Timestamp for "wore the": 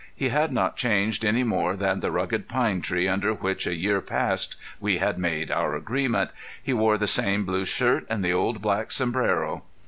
6.73-7.05